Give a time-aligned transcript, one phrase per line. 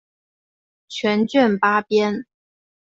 [0.89, 2.25] 全卷八编。